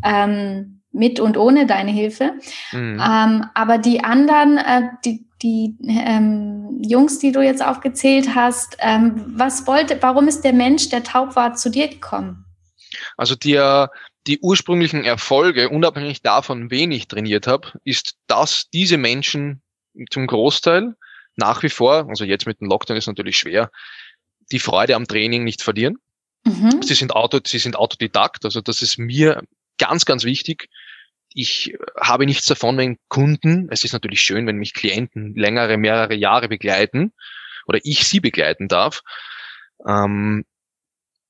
[0.05, 2.35] ähm, mit und ohne deine Hilfe.
[2.73, 3.03] Mhm.
[3.05, 9.35] Ähm, aber die anderen, äh, die, die ähm, Jungs, die du jetzt aufgezählt hast, ähm,
[9.37, 12.45] was wollte, warum ist der Mensch, der taub war, zu dir gekommen?
[13.17, 13.87] Also die,
[14.27, 19.63] die ursprünglichen Erfolge, unabhängig davon, wen ich trainiert habe, ist, dass diese Menschen
[20.11, 20.95] zum Großteil
[21.37, 23.71] nach wie vor, also jetzt mit dem Lockdown ist natürlich schwer,
[24.51, 25.99] die Freude am Training nicht verlieren.
[26.45, 26.83] Mhm.
[26.83, 29.43] Sie sind Auto, sie sind Autodidakt, also das ist mir
[29.79, 30.69] ganz, ganz wichtig,
[31.37, 36.15] ich habe nichts davon, wenn Kunden, es ist natürlich schön, wenn mich Klienten längere, mehrere
[36.15, 37.13] Jahre begleiten
[37.67, 39.03] oder ich sie begleiten darf,
[39.87, 40.47] ähm,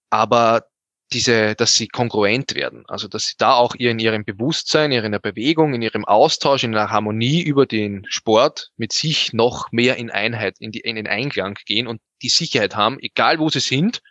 [0.09, 0.67] aber
[1.13, 5.19] diese, dass sie kongruent werden, also dass sie da auch in ihrem Bewusstsein, in ihrer
[5.19, 10.11] Bewegung, in ihrem Austausch, in der Harmonie über den Sport mit sich noch mehr in
[10.11, 14.03] Einheit, in, die, in den Einklang gehen und die Sicherheit haben, egal wo sie sind,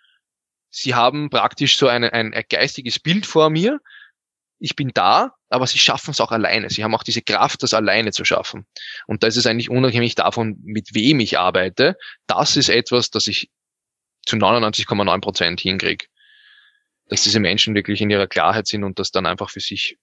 [0.69, 3.79] sie haben praktisch so ein, ein geistiges Bild vor mir,
[4.59, 6.69] ich bin da, aber sie schaffen es auch alleine.
[6.69, 8.65] Sie haben auch diese Kraft, das alleine zu schaffen.
[9.07, 11.97] Und da ist es eigentlich unabhängig davon, mit wem ich arbeite.
[12.27, 13.49] Das ist etwas, das ich
[14.25, 16.05] zu 99,9 Prozent hinkriege.
[17.07, 19.97] Dass diese Menschen wirklich in ihrer Klarheit sind und das dann einfach für sich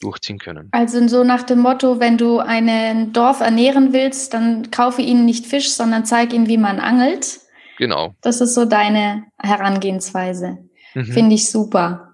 [0.00, 0.68] durchziehen können.
[0.72, 5.46] Also so nach dem Motto, wenn du ein Dorf ernähren willst, dann kaufe ihnen nicht
[5.46, 7.40] Fisch, sondern zeig ihnen, wie man angelt.
[7.78, 8.14] Genau.
[8.20, 10.58] Das ist so deine Herangehensweise.
[10.94, 11.04] Mhm.
[11.04, 12.05] Finde ich super.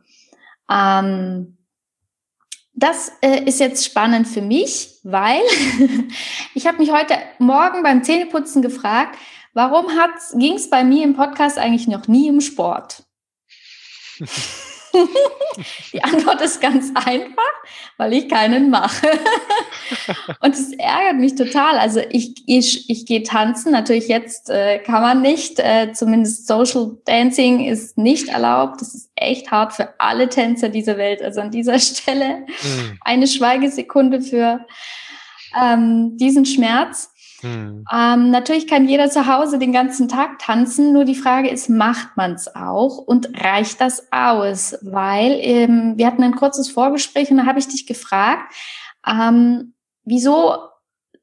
[0.70, 1.58] Ähm,
[2.74, 5.42] das äh, ist jetzt spannend für mich, weil
[6.54, 9.18] ich habe mich heute Morgen beim Zähneputzen gefragt,
[9.52, 9.86] warum
[10.38, 13.04] ging es bei mir im Podcast eigentlich noch nie um Sport?
[15.92, 17.52] Die Antwort ist ganz einfach,
[17.96, 19.08] weil ich keinen mache.
[20.40, 21.78] Und es ärgert mich total.
[21.78, 23.72] Also ich, ich, ich gehe tanzen.
[23.72, 25.58] Natürlich jetzt äh, kann man nicht.
[25.58, 28.80] Äh, zumindest Social Dancing ist nicht erlaubt.
[28.80, 31.22] Das ist echt hart für alle Tänzer dieser Welt.
[31.22, 32.98] Also an dieser Stelle mhm.
[33.00, 34.66] eine Schweigesekunde für
[35.60, 37.11] ähm, diesen Schmerz.
[37.42, 37.84] Hm.
[37.92, 42.16] Ähm, natürlich kann jeder zu Hause den ganzen Tag tanzen, nur die Frage ist, macht
[42.16, 44.76] man es auch und reicht das aus?
[44.82, 48.54] Weil ähm, wir hatten ein kurzes Vorgespräch und da habe ich dich gefragt,
[49.06, 49.74] ähm,
[50.04, 50.56] wieso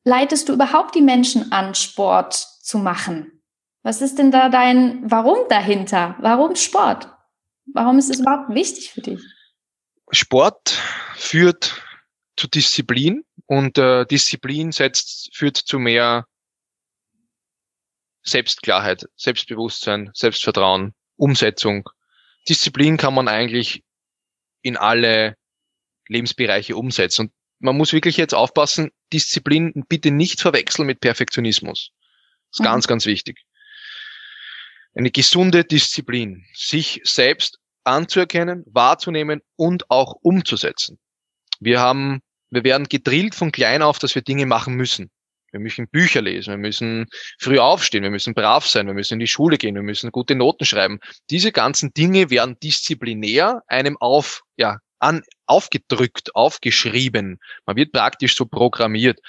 [0.03, 3.41] leitest du überhaupt die Menschen an, Sport zu machen?
[3.81, 6.15] Was ist denn da dein Warum dahinter?
[6.19, 7.09] Warum Sport?
[7.73, 9.21] Warum ist es überhaupt wichtig für dich?
[10.11, 10.79] Sport
[11.15, 11.81] führt
[12.35, 16.27] zu Disziplin und äh, Disziplin setzt, führt zu mehr
[18.21, 21.89] Selbstklarheit, Selbstbewusstsein, Selbstvertrauen, Umsetzung.
[22.47, 23.83] Disziplin kann man eigentlich
[24.61, 25.35] in alle
[26.07, 27.21] Lebensbereiche umsetzen.
[27.23, 31.89] Und man muss wirklich jetzt aufpassen, Disziplin bitte nicht verwechseln mit Perfektionismus.
[32.51, 32.65] Das ist mhm.
[32.65, 33.39] ganz, ganz wichtig.
[34.93, 40.99] Eine gesunde Disziplin, sich selbst anzuerkennen, wahrzunehmen und auch umzusetzen.
[41.59, 45.11] Wir haben wir werden gedrillt von klein auf, dass wir Dinge machen müssen.
[45.51, 47.07] Wir müssen Bücher lesen, wir müssen
[47.39, 50.35] früh aufstehen, wir müssen brav sein, wir müssen in die Schule gehen, wir müssen gute
[50.35, 50.99] Noten schreiben.
[51.31, 57.39] Diese ganzen Dinge werden disziplinär einem auf, ja, an, aufgedrückt, aufgeschrieben.
[57.65, 59.19] Man wird praktisch so programmiert.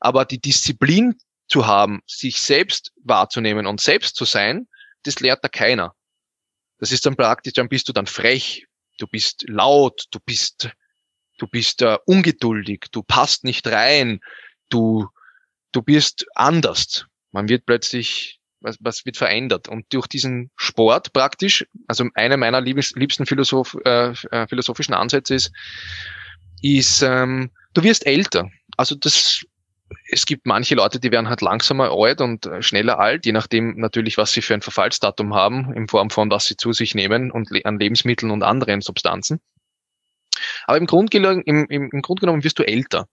[0.00, 1.14] Aber die Disziplin
[1.46, 4.66] zu haben, sich selbst wahrzunehmen und selbst zu sein,
[5.04, 5.94] das lehrt da keiner.
[6.78, 8.66] Das ist dann praktisch, dann bist du dann frech,
[8.98, 10.70] du bist laut, du bist
[11.40, 14.20] du bist äh, ungeduldig, du passt nicht rein,
[14.68, 15.08] du,
[15.72, 17.06] du bist anders.
[17.32, 19.68] Man wird plötzlich, was, was wird verändert?
[19.68, 25.52] Und durch diesen Sport praktisch, also einer meiner liebsten Philosoph, äh, äh, philosophischen Ansätze ist,
[26.62, 28.50] ist, ähm, du wirst älter.
[28.76, 29.42] Also das,
[30.10, 33.78] es gibt manche Leute, die werden halt langsamer alt und äh, schneller alt, je nachdem
[33.78, 37.30] natürlich, was sie für ein Verfallsdatum haben, in Form von was sie zu sich nehmen
[37.30, 39.40] und an Lebensmitteln und anderen Substanzen.
[40.70, 43.08] Aber im genommen, im, im, Grunde genommen wirst du älter.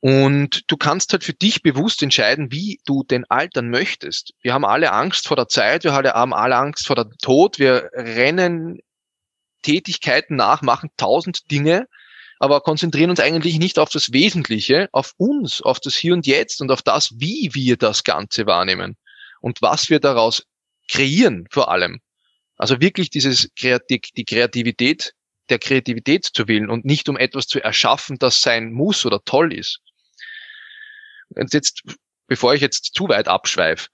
[0.00, 4.32] Und du kannst halt für dich bewusst entscheiden, wie du denn altern möchtest.
[4.40, 7.90] Wir haben alle Angst vor der Zeit, wir haben alle Angst vor der Tod, wir
[7.92, 8.78] rennen
[9.60, 11.86] Tätigkeiten nach, machen tausend Dinge,
[12.38, 16.62] aber konzentrieren uns eigentlich nicht auf das Wesentliche, auf uns, auf das Hier und Jetzt
[16.62, 18.96] und auf das, wie wir das Ganze wahrnehmen
[19.42, 20.44] und was wir daraus
[20.90, 22.00] kreieren vor allem.
[22.56, 25.12] Also wirklich dieses die Kreativität
[25.50, 29.52] der Kreativität zu wählen und nicht um etwas zu erschaffen, das sein muss oder toll
[29.52, 29.80] ist.
[31.30, 31.82] Und jetzt,
[32.26, 33.88] bevor ich jetzt zu weit abschweife,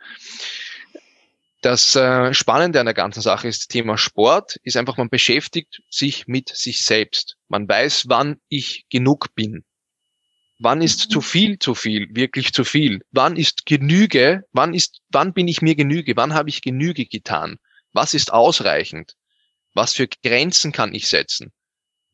[1.65, 5.83] das äh, Spannende an der ganzen Sache ist, das Thema Sport ist einfach, man beschäftigt
[5.89, 7.37] sich mit sich selbst.
[7.49, 9.65] Man weiß, wann ich genug bin.
[10.59, 11.11] Wann ist mhm.
[11.11, 13.01] zu viel zu viel, wirklich zu viel?
[13.13, 14.45] Wann ist Genüge?
[14.53, 16.17] Wann ist, wann bin ich mir Genüge?
[16.17, 17.57] Wann habe ich Genüge getan?
[17.93, 19.15] Was ist ausreichend?
[19.75, 21.53] Was für Grenzen kann ich setzen?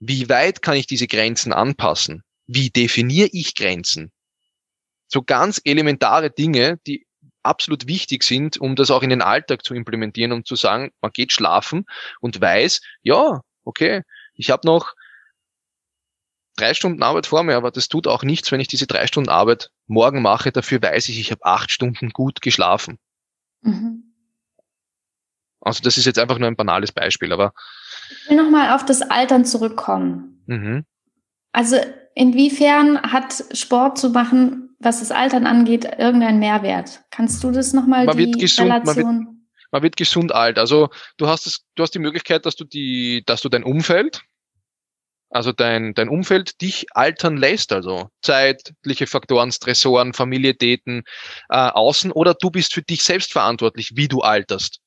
[0.00, 2.24] Wie weit kann ich diese Grenzen anpassen?
[2.46, 4.10] Wie definiere ich Grenzen?
[5.06, 7.06] So ganz elementare Dinge, die
[7.42, 11.12] absolut wichtig sind, um das auch in den Alltag zu implementieren, um zu sagen, man
[11.12, 11.84] geht schlafen
[12.20, 14.02] und weiß, ja, okay,
[14.34, 14.94] ich habe noch
[16.56, 19.30] drei Stunden Arbeit vor mir, aber das tut auch nichts, wenn ich diese drei Stunden
[19.30, 20.52] Arbeit morgen mache.
[20.52, 22.98] Dafür weiß ich, ich habe acht Stunden gut geschlafen.
[23.62, 24.09] Mhm.
[25.60, 27.52] Also das ist jetzt einfach nur ein banales Beispiel, aber.
[28.22, 30.42] Ich will nochmal auf das Altern zurückkommen.
[30.46, 30.84] Mhm.
[31.52, 31.76] Also
[32.14, 37.02] inwiefern hat Sport zu machen, was das Altern angeht, irgendeinen Mehrwert?
[37.10, 39.04] Kannst du das nochmal die wird gesund, Relation?
[39.04, 39.34] Man wird,
[39.72, 40.58] man wird gesund alt.
[40.58, 44.22] Also du hast es, du hast die Möglichkeit, dass du die, dass du dein Umfeld,
[45.28, 51.04] also dein, dein Umfeld dich altern lässt, also zeitliche Faktoren, Stressoren, Familietäten,
[51.50, 54.79] äh, außen, oder du bist für dich selbst verantwortlich, wie du alterst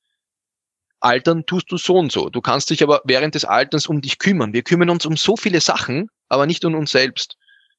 [1.03, 2.29] altern tust du so und so.
[2.29, 4.53] Du kannst dich aber während des Alterns um dich kümmern.
[4.53, 7.37] Wir kümmern uns um so viele Sachen, aber nicht um uns selbst.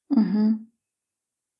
[0.09, 0.71] Mhm.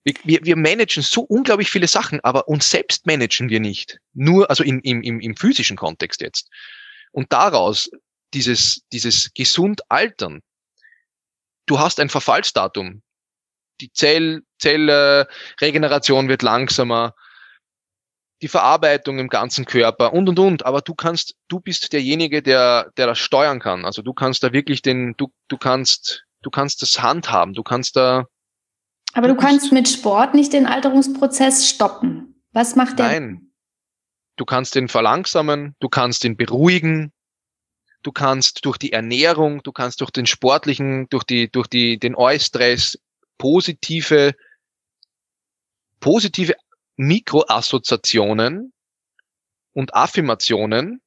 [0.03, 3.97] Wir, wir, managen so unglaublich viele Sachen, aber uns selbst managen wir nicht.
[4.13, 6.49] Nur, also im, im, im, im physischen Kontext jetzt.
[7.11, 7.89] Und daraus
[8.35, 10.41] dieses, dieses gesund Altern,
[11.65, 13.01] du hast ein Verfallsdatum.
[13.81, 17.15] Die Zell, Zellregeneration wird langsamer,
[18.45, 20.65] die Verarbeitung im ganzen Körper und und und.
[20.67, 23.85] Aber du kannst, du bist derjenige, der, der das steuern kann.
[23.85, 27.55] Also du kannst da wirklich den, du, du kannst, du kannst das handhaben.
[27.55, 28.27] Du kannst da.
[29.13, 32.39] Aber du, du kannst mit Sport nicht den Alterungsprozess stoppen.
[32.51, 33.07] Was macht der?
[33.07, 33.51] Nein.
[34.35, 37.11] Du kannst den verlangsamen, du kannst ihn beruhigen,
[38.03, 42.15] du kannst durch die Ernährung, du kannst durch den sportlichen, durch die, durch die, den
[42.15, 42.99] Eustress
[43.39, 44.35] positive,
[45.99, 46.53] positive
[46.97, 48.73] Mikroassoziationen
[49.73, 51.01] und Affirmationen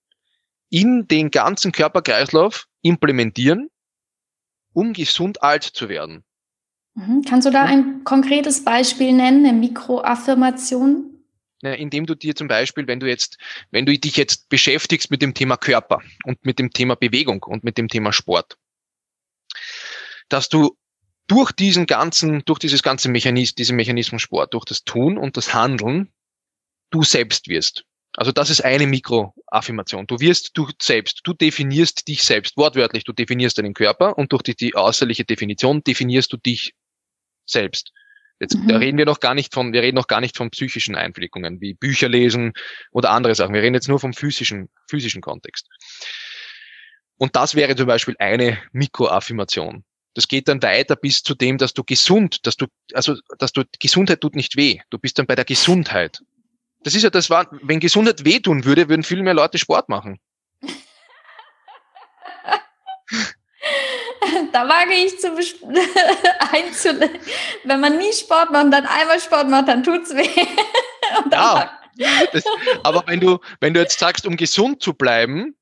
[0.70, 3.70] in den ganzen Körperkreislauf implementieren,
[4.72, 6.24] um gesund alt zu werden.
[6.94, 7.22] Mhm.
[7.22, 11.14] Kannst du da ein konkretes Beispiel nennen, eine Mikroaffirmation?
[11.60, 13.38] Indem du dir zum Beispiel, wenn du jetzt,
[13.72, 17.64] wenn du dich jetzt beschäftigst mit dem Thema Körper und mit dem Thema Bewegung und
[17.64, 18.56] mit dem Thema Sport,
[20.28, 20.76] dass du
[21.28, 25.54] durch diesen ganzen, durch dieses ganze Mechanismus, diesen Mechanismus Sport, durch das Tun und das
[25.54, 26.12] Handeln,
[26.90, 27.84] du selbst wirst.
[28.16, 30.06] Also das ist eine Mikroaffirmation.
[30.06, 34.42] Du wirst du selbst, du definierst dich selbst, wortwörtlich, du definierst deinen Körper und durch
[34.42, 36.74] die, die äußerliche Definition definierst du dich
[37.46, 37.92] selbst.
[38.40, 38.68] Jetzt mhm.
[38.68, 41.60] da reden wir noch gar nicht von, wir reden noch gar nicht von psychischen Einwirkungen,
[41.60, 42.54] wie Bücher lesen
[42.90, 43.54] oder andere Sachen.
[43.54, 45.68] Wir reden jetzt nur vom physischen, physischen Kontext.
[47.18, 49.84] Und das wäre zum Beispiel eine Mikroaffirmation.
[50.14, 53.64] Das geht dann weiter bis zu dem, dass du gesund, dass du, also, dass du,
[53.78, 54.80] Gesundheit tut nicht weh.
[54.90, 56.22] Du bist dann bei der Gesundheit.
[56.80, 60.20] Das ist ja das war, wenn Gesundheit wehtun würde, würden viel mehr Leute Sport machen.
[64.52, 65.28] da wage ich zu
[66.52, 67.18] einzunehmen.
[67.64, 70.28] Wenn man nie Sport macht und dann einmal Sport macht, dann tut's weh.
[71.30, 71.78] ja,
[72.32, 72.44] das,
[72.84, 75.56] aber wenn du, wenn du jetzt sagst, um gesund zu bleiben,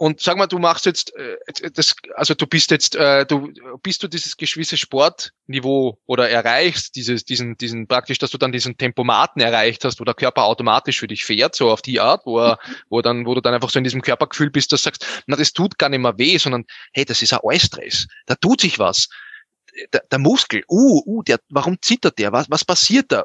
[0.00, 1.36] und sag mal, du machst jetzt äh,
[1.74, 7.26] das, also du bist jetzt, äh, du bist du dieses gewisse Sportniveau oder erreichst dieses,
[7.26, 11.06] diesen, diesen praktisch, dass du dann diesen Tempomaten erreicht hast, wo der Körper automatisch für
[11.06, 12.58] dich fährt, so auf die Art, wo er,
[12.88, 15.36] wo dann, wo du dann einfach so in diesem Körpergefühl bist, dass du sagst, na,
[15.36, 18.78] das tut gar nicht mehr weh, sondern hey, das ist ein Eustress, da tut sich
[18.78, 19.06] was.
[19.92, 22.32] Der, der Muskel, uh, uh, der, warum zittert der?
[22.32, 23.24] Was, was passiert da?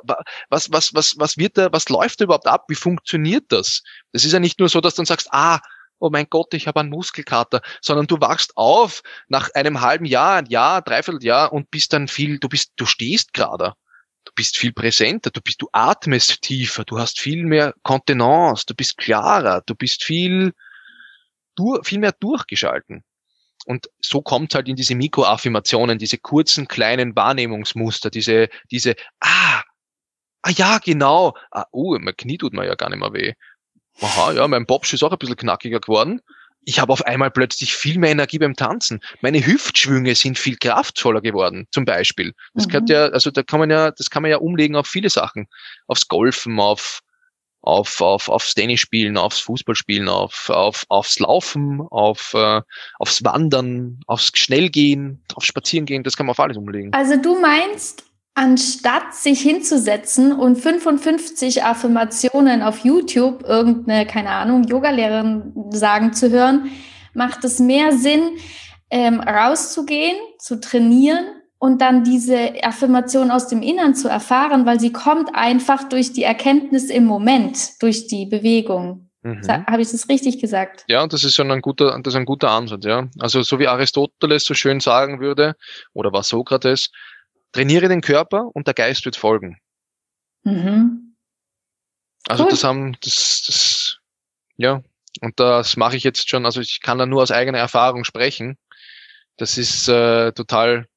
[0.49, 2.65] Was, was, was, was wird da, was läuft da überhaupt ab?
[2.67, 3.81] Wie funktioniert das?
[4.11, 5.59] Das ist ja nicht nur so, dass du dann sagst, ah,
[5.99, 10.37] oh mein Gott, ich habe einen Muskelkater, sondern du wachst auf nach einem halben Jahr,
[10.37, 13.73] ein Jahr, dreiviertel Jahr und bist dann viel, du bist, du stehst gerade.
[14.25, 18.73] Du bist viel präsenter, du bist, du atmest tiefer, du hast viel mehr Kontenance, du
[18.73, 20.53] bist klarer, du bist viel,
[21.55, 23.03] du, viel mehr durchgeschalten.
[23.67, 29.61] Und so kommt halt in diese Mikroaffirmationen, diese kurzen, kleinen Wahrnehmungsmuster, diese, diese, ah,
[30.41, 33.33] ah ja, genau, ah, oh, mein Knie tut mir ja gar nicht mehr weh
[34.01, 36.21] aha, ja, mein Bobsch ist auch ein bisschen knackiger geworden.
[36.67, 38.99] Ich habe auf einmal plötzlich viel mehr Energie beim Tanzen.
[39.21, 42.33] Meine Hüftschwünge sind viel kraftvoller geworden, zum Beispiel.
[42.55, 42.71] Das mhm.
[42.71, 45.47] kann ja, also da kann man ja, das kann man ja umlegen auf viele Sachen.
[45.85, 47.01] Aufs Golfen, auf,
[47.65, 52.61] auf, auf, aufs Tennisspielen, aufs Fußballspielen, auf, auf, aufs Laufen, auf, äh,
[52.99, 56.93] aufs Wandern, aufs Schnellgehen, aufs Spazierengehen, das kann man auf alles umlegen.
[56.93, 58.03] Also du meinst,
[58.35, 66.69] anstatt sich hinzusetzen und 55 Affirmationen auf YouTube irgendeine, keine Ahnung, Yogalehrerin sagen zu hören,
[67.13, 68.37] macht es mehr Sinn,
[68.91, 71.25] ähm, rauszugehen, zu trainieren
[71.57, 76.23] und dann diese Affirmation aus dem Innern zu erfahren, weil sie kommt einfach durch die
[76.23, 79.09] Erkenntnis im Moment, durch die Bewegung.
[79.23, 79.41] Mhm.
[79.47, 80.83] Habe ich das richtig gesagt?
[80.87, 83.07] Ja, und das ist schon ein guter, das ist ein guter Ansatz, ja.
[83.17, 85.55] Also so wie Aristoteles so schön sagen würde,
[85.93, 86.91] oder was Sokrates,
[87.55, 89.57] trainiere den Körper und der Geist wird folgen.
[90.43, 91.15] Mhm.
[92.27, 92.49] Also cool.
[92.49, 93.97] das haben, das, das,
[94.57, 94.81] ja,
[95.21, 98.57] und das mache ich jetzt schon, also ich kann da nur aus eigener Erfahrung sprechen.
[99.37, 100.87] Das ist äh, total,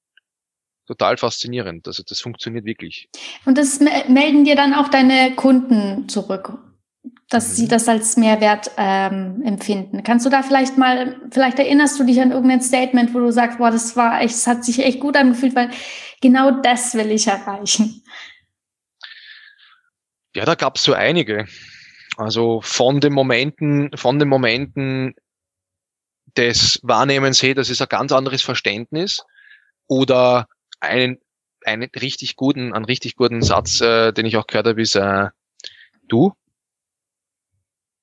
[0.88, 1.86] total faszinierend.
[1.86, 3.08] Also das funktioniert wirklich.
[3.44, 6.58] Und das melden dir dann auch deine Kunden zurück,
[7.28, 7.54] dass mhm.
[7.54, 10.02] sie das als Mehrwert ähm, empfinden.
[10.02, 13.58] Kannst du da vielleicht mal, vielleicht erinnerst du dich an irgendein Statement, wo du sagst,
[13.58, 15.70] boah, das war echt, es hat sich echt gut angefühlt, weil
[16.20, 18.02] genau das will ich erreichen.
[20.34, 21.46] Ja, da gab es so einige.
[22.16, 25.14] Also von den Momenten, von den Momenten
[26.36, 29.24] des Wahrnehmens, hey, das ist ein ganz anderes Verständnis
[29.86, 30.46] oder
[30.80, 31.18] einen,
[31.64, 35.28] einen richtig guten, einen richtig guten Satz, äh, den ich auch gehört habe, ist, äh,
[36.08, 36.32] du,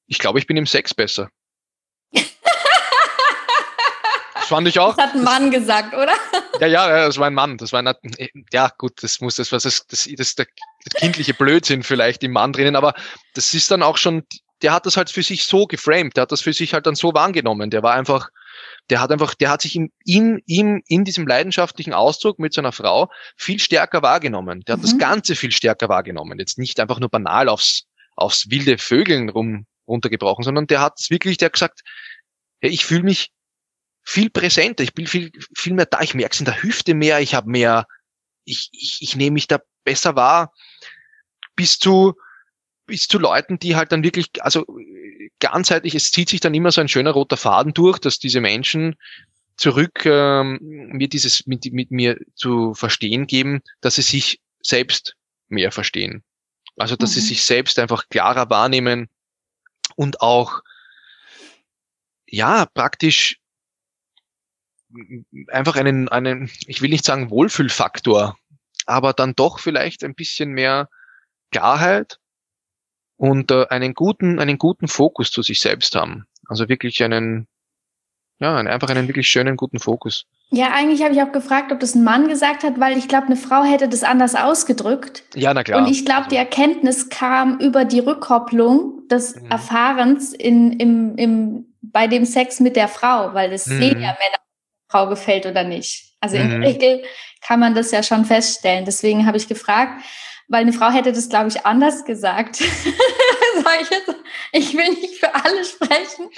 [0.08, 1.30] ich glaube, ich bin im Sex besser.
[4.46, 4.96] Das fand ich auch.
[4.96, 6.14] Das hat ein Mann das, gesagt, oder?
[6.60, 7.58] Ja, ja, das war ein Mann.
[7.58, 7.96] Das war ein,
[8.54, 10.46] ja, gut, das muss, das was das, das, das ist der
[10.98, 12.94] kindliche Blödsinn vielleicht im Mann drinnen, aber
[13.34, 14.22] das ist dann auch schon,
[14.62, 16.94] der hat das halt für sich so geframed, der hat das für sich halt dann
[16.94, 17.72] so wahrgenommen.
[17.72, 18.30] Der war einfach,
[18.92, 22.72] der hat einfach, der hat sich in, in, in, in diesem leidenschaftlichen Ausdruck mit seiner
[22.72, 24.62] Frau viel stärker wahrgenommen.
[24.68, 24.86] Der hat mhm.
[24.86, 26.38] das Ganze viel stärker wahrgenommen.
[26.38, 31.10] Jetzt nicht einfach nur banal aufs, aufs wilde Vögeln rum, runtergebrochen, sondern der hat es
[31.10, 31.82] wirklich, der hat gesagt,
[32.62, 33.32] ja, ich fühle mich
[34.04, 37.20] viel präsenter, ich bin viel, viel mehr da, ich merke es in der Hüfte mehr,
[37.20, 37.88] ich habe mehr,
[38.46, 40.54] ich, ich, ich nehme mich da besser wahr,
[41.56, 42.14] bis zu,
[42.86, 44.66] bis zu Leuten, die halt dann wirklich, also
[45.40, 48.96] ganzheitlich, es zieht sich dann immer so ein schöner roter Faden durch, dass diese Menschen
[49.58, 55.16] zurück ähm, mir dieses mit, mit mir zu verstehen geben, dass sie sich selbst
[55.48, 56.24] mehr verstehen.
[56.78, 57.14] Also dass mhm.
[57.14, 59.08] sie sich selbst einfach klarer wahrnehmen
[59.96, 60.62] und auch
[62.28, 63.40] ja praktisch
[65.48, 68.38] einfach einen, einen, ich will nicht sagen Wohlfühlfaktor,
[68.86, 70.90] aber dann doch vielleicht ein bisschen mehr
[71.52, 72.20] Klarheit
[73.18, 76.28] und äh, einen guten, einen guten Fokus zu sich selbst haben.
[76.48, 77.48] Also wirklich einen,
[78.40, 80.26] ja, einfach einen wirklich schönen, guten Fokus.
[80.52, 83.26] Ja, eigentlich habe ich auch gefragt, ob das ein Mann gesagt hat, weil ich glaube,
[83.26, 85.24] eine Frau hätte das anders ausgedrückt.
[85.34, 85.82] Ja, na klar.
[85.82, 89.52] Und ich glaube, die Erkenntnis kam über die Rückkopplung des mhm.
[89.52, 93.80] Erfahrens in, im, im, bei dem Sex mit der Frau, weil das mhm.
[93.80, 94.40] sehen ja Männer,
[94.88, 96.16] Frau gefällt oder nicht.
[96.22, 96.44] Also mhm.
[96.44, 97.04] in der Regel
[97.42, 98.86] kann man das ja schon feststellen.
[98.86, 100.04] Deswegen habe ich gefragt,
[100.48, 102.62] weil eine Frau hätte das, glaube ich, anders gesagt.
[103.82, 104.16] ich, jetzt,
[104.52, 106.30] ich will nicht für alle sprechen,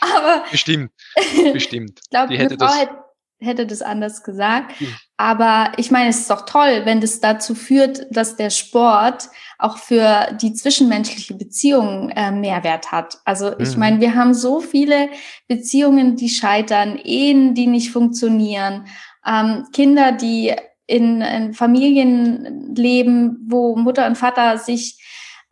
[0.00, 0.44] aber.
[0.50, 0.92] Bestimmt,
[1.52, 2.00] bestimmt.
[2.02, 3.03] ich glaube, eine Frau das hätte,
[3.44, 4.80] hätte das anders gesagt.
[4.80, 4.94] Mhm.
[5.16, 9.28] Aber ich meine, es ist doch toll, wenn das dazu führt, dass der Sport
[9.58, 13.18] auch für die zwischenmenschliche Beziehung äh, Mehrwert hat.
[13.24, 13.80] Also ich mhm.
[13.80, 15.08] meine, wir haben so viele
[15.46, 18.86] Beziehungen, die scheitern, Ehen, die nicht funktionieren,
[19.26, 20.54] ähm, Kinder, die
[20.86, 25.00] in, in Familien leben, wo Mutter und Vater sich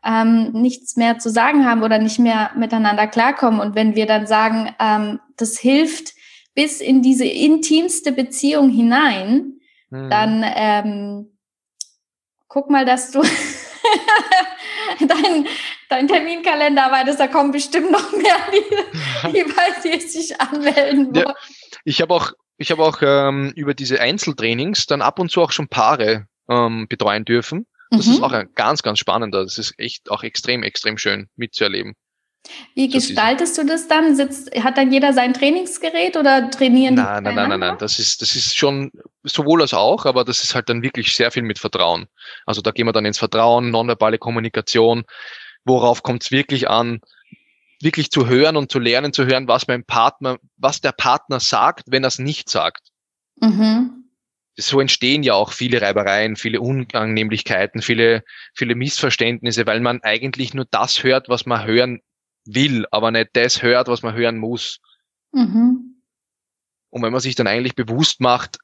[0.05, 3.61] ähm, nichts mehr zu sagen haben oder nicht mehr miteinander klarkommen.
[3.61, 6.14] Und wenn wir dann sagen, ähm, das hilft
[6.55, 9.61] bis in diese intimste Beziehung hinein,
[9.91, 10.11] mhm.
[10.11, 11.38] dann ähm,
[12.49, 13.23] guck mal, dass du
[15.01, 15.47] dein,
[15.88, 21.27] dein Terminkalender arbeitest, da kommen bestimmt noch mehr, die, die bei dir sich anmelden wollen.
[21.27, 21.35] Ja,
[21.85, 25.51] ich habe auch ich habe auch ähm, über diese Einzeltrainings dann ab und zu auch
[25.51, 27.67] schon Paare ähm, betreuen dürfen.
[27.91, 28.12] Das mhm.
[28.12, 29.43] ist auch ein ganz, ganz spannender.
[29.43, 31.95] Das ist echt auch extrem, extrem schön mitzuerleben.
[32.74, 34.16] Wie gestaltest du das dann?
[34.16, 37.76] Sitzt, hat dann jeder sein Trainingsgerät oder trainieren nein, Nein, nein, nein, nein.
[37.78, 38.90] Das ist, das ist schon
[39.22, 42.07] sowohl als auch, aber das ist halt dann wirklich sehr viel mit Vertrauen.
[42.44, 45.05] Also da gehen wir dann ins Vertrauen, nonverbale Kommunikation.
[45.64, 47.00] Worauf kommt es wirklich an?
[47.83, 51.85] wirklich zu hören und zu lernen, zu hören, was mein Partner, was der Partner sagt,
[51.88, 52.88] wenn er es nicht sagt.
[53.40, 54.05] Mhm.
[54.57, 58.22] So entstehen ja auch viele Reibereien, viele Unannehmlichkeiten, viele,
[58.55, 62.00] viele Missverständnisse, weil man eigentlich nur das hört, was man hören
[62.44, 64.81] will, aber nicht das hört, was man hören muss.
[65.33, 66.02] Mhm.
[66.90, 68.59] Und wenn man sich dann eigentlich bewusst macht,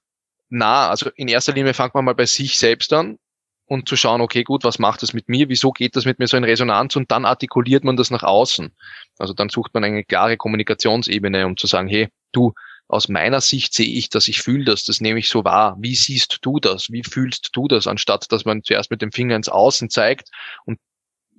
[0.50, 3.18] na, also in erster Linie fängt man mal bei sich selbst an
[3.66, 5.48] und zu schauen, okay, gut, was macht das mit mir?
[5.48, 6.96] Wieso geht das mit mir so in Resonanz?
[6.96, 8.74] Und dann artikuliert man das nach außen.
[9.18, 12.54] Also dann sucht man eine klare Kommunikationsebene, um zu sagen, hey, du,
[12.88, 15.76] aus meiner Sicht sehe ich das, ich fühle das, das nehme ich so wahr.
[15.78, 16.90] Wie siehst du das?
[16.90, 17.86] Wie fühlst du das?
[17.86, 20.30] Anstatt, dass man zuerst mit dem Finger ins Außen zeigt
[20.64, 20.78] und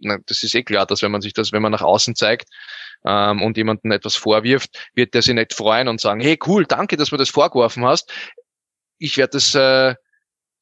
[0.01, 2.49] na, das ist eh klar, dass wenn man sich das, wenn man nach außen zeigt
[3.05, 6.97] ähm, und jemanden etwas vorwirft, wird der sich nicht freuen und sagen, hey cool, danke,
[6.97, 8.11] dass du das vorgeworfen hast.
[8.97, 9.95] Ich werde das äh,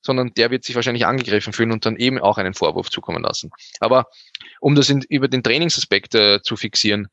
[0.07, 3.51] sondern der wird sich wahrscheinlich angegriffen fühlen und dann eben auch einen Vorwurf zukommen lassen.
[3.79, 4.05] Aber
[4.61, 7.07] um das in, über den Trainingsaspekt äh, zu fixieren,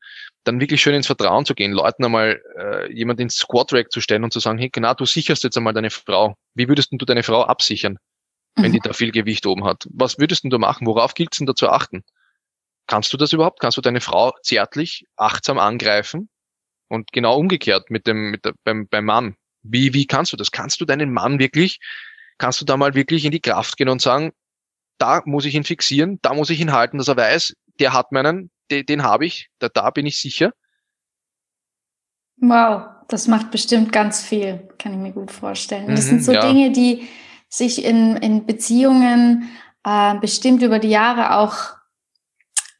[0.45, 4.23] dann wirklich schön ins Vertrauen zu gehen, Leuten einmal äh, jemand ins Squat-Rack zu stellen
[4.23, 6.35] und zu sagen, hey, genau, du sicherst jetzt einmal deine Frau.
[6.53, 7.97] Wie würdest du deine Frau absichern,
[8.55, 8.75] wenn mhm.
[8.75, 9.87] die da viel Gewicht oben hat?
[9.91, 10.87] Was würdest du machen?
[10.87, 12.03] Worauf gilt es denn da zu achten?
[12.87, 13.59] Kannst du das überhaupt?
[13.59, 16.29] Kannst du deine Frau zärtlich, achtsam angreifen?
[16.87, 19.35] Und genau umgekehrt mit dem, mit der, beim, beim Mann.
[19.63, 20.51] Wie, wie kannst du das?
[20.51, 21.79] Kannst du deinen Mann wirklich
[22.37, 24.31] kannst du da mal wirklich in die Kraft gehen und sagen,
[24.97, 28.11] da muss ich ihn fixieren, da muss ich ihn halten, dass er weiß, der hat
[28.11, 30.53] meinen, den, den habe ich, da, da bin ich sicher.
[32.37, 35.87] Wow, das macht bestimmt ganz viel, kann ich mir gut vorstellen.
[35.87, 36.41] Das mhm, sind so ja.
[36.41, 37.07] Dinge, die
[37.49, 39.49] sich in, in Beziehungen
[39.83, 41.74] äh, bestimmt über die Jahre auch,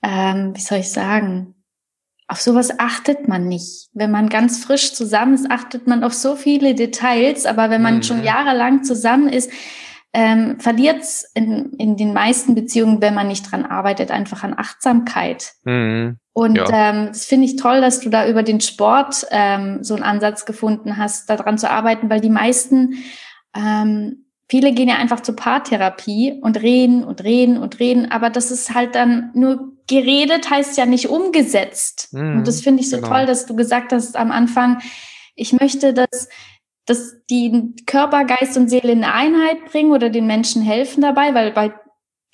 [0.05, 1.55] ähm, wie soll ich sagen,
[2.27, 3.89] auf sowas achtet man nicht.
[3.93, 7.97] Wenn man ganz frisch zusammen ist, achtet man auf so viele Details, aber wenn man
[7.97, 8.03] mhm.
[8.03, 9.51] schon jahrelang zusammen ist,
[10.13, 14.53] ähm, verliert es in, in den meisten Beziehungen, wenn man nicht dran arbeitet, einfach an
[14.57, 15.53] Achtsamkeit.
[15.63, 16.17] Mhm.
[16.33, 16.67] Und ja.
[16.71, 20.45] ähm, das finde ich toll, dass du da über den Sport ähm, so einen Ansatz
[20.45, 22.95] gefunden hast, daran zu arbeiten, weil die meisten
[23.55, 28.51] ähm, Viele gehen ja einfach zur Paartherapie und reden und reden und reden, aber das
[28.51, 32.09] ist halt dann nur geredet, heißt ja nicht umgesetzt.
[32.11, 33.09] Mhm, und das finde ich so genau.
[33.09, 34.81] toll, dass du gesagt hast am Anfang,
[35.35, 36.29] ich möchte, dass,
[36.85, 41.51] dass die Körper, Geist und Seele in Einheit bringen oder den Menschen helfen dabei, weil
[41.51, 41.73] bei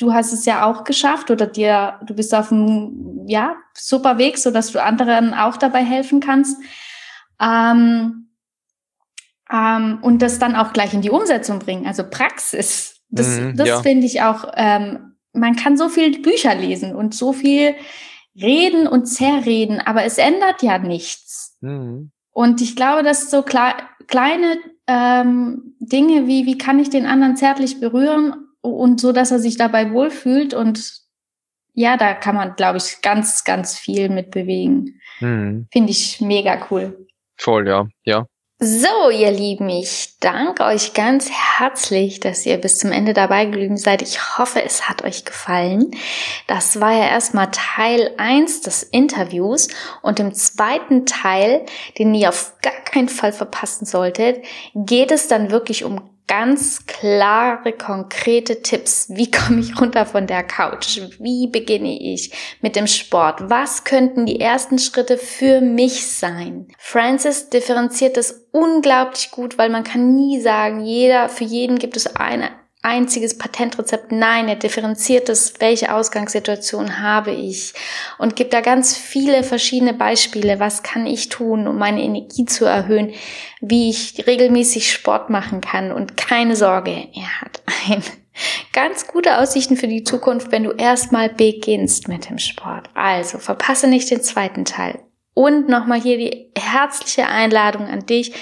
[0.01, 4.37] du hast es ja auch geschafft oder dir, du bist auf einem, ja, super Weg,
[4.37, 6.57] so dass du anderen auch dabei helfen kannst.
[7.39, 8.30] Ähm,
[9.51, 13.01] ähm, und das dann auch gleich in die Umsetzung bringen, also Praxis.
[13.09, 13.81] Das, mhm, das ja.
[13.81, 17.75] finde ich auch, ähm, man kann so viel Bücher lesen und so viel
[18.35, 21.57] reden und zerreden, aber es ändert ja nichts.
[21.61, 22.11] Mhm.
[22.31, 23.73] Und ich glaube, dass so kle
[24.07, 29.39] kleine ähm, Dinge wie, wie kann ich den anderen zärtlich berühren und so, dass er
[29.39, 31.01] sich dabei wohlfühlt und
[31.73, 34.99] ja, da kann man, glaube ich, ganz, ganz viel mit bewegen.
[35.21, 35.67] Mhm.
[35.71, 37.07] Finde ich mega cool.
[37.37, 38.25] Voll, ja, ja.
[38.63, 43.75] So, ihr Lieben, ich danke euch ganz herzlich, dass ihr bis zum Ende dabei geblieben
[43.75, 44.03] seid.
[44.03, 45.89] Ich hoffe, es hat euch gefallen.
[46.45, 49.67] Das war ja erstmal Teil eins des Interviews
[50.03, 51.65] und im zweiten Teil,
[51.97, 54.45] den ihr auf gar keinen Fall verpassen solltet,
[54.75, 59.07] geht es dann wirklich um ganz klare, konkrete Tipps.
[59.09, 61.01] Wie komme ich runter von der Couch?
[61.19, 63.49] Wie beginne ich mit dem Sport?
[63.49, 66.69] Was könnten die ersten Schritte für mich sein?
[66.77, 72.15] Francis differenziert das unglaublich gut, weil man kann nie sagen, jeder, für jeden gibt es
[72.15, 74.11] eine einziges Patentrezept.
[74.11, 77.73] Nein, er differenziert es, welche Ausgangssituation habe ich
[78.17, 80.59] und gibt da ganz viele verschiedene Beispiele.
[80.59, 83.13] Was kann ich tun, um meine Energie zu erhöhen?
[83.59, 88.01] Wie ich regelmäßig Sport machen kann und keine Sorge, er hat ein
[88.73, 92.89] ganz gute Aussichten für die Zukunft, wenn du erstmal beginnst mit dem Sport.
[92.95, 94.99] Also verpasse nicht den zweiten Teil.
[95.33, 98.33] Und nochmal hier die herzliche Einladung an dich,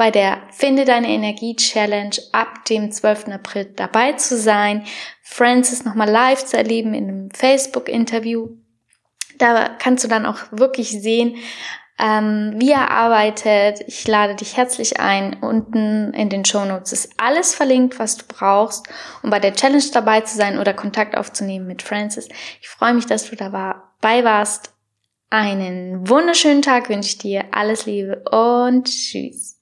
[0.00, 3.28] bei der Finde deine Energie Challenge ab dem 12.
[3.28, 4.86] April dabei zu sein,
[5.22, 8.48] Francis nochmal live zu erleben in einem Facebook-Interview.
[9.36, 11.36] Da kannst du dann auch wirklich sehen,
[11.98, 13.84] ähm, wie er arbeitet.
[13.88, 15.34] Ich lade dich herzlich ein.
[15.42, 18.88] Unten in den Show Notes ist alles verlinkt, was du brauchst,
[19.22, 22.26] um bei der Challenge dabei zu sein oder Kontakt aufzunehmen mit Francis.
[22.62, 24.72] Ich freue mich, dass du dabei warst.
[25.28, 27.44] Einen wunderschönen Tag wünsche ich dir.
[27.50, 29.59] Alles Liebe und tschüss.